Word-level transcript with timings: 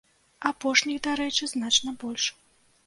Апошніх, 0.49 0.97
дарэчы, 1.09 1.51
значна 1.53 1.97
больш. 2.07 2.23